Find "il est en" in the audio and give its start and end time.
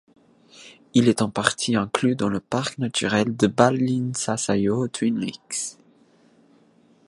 0.95-1.29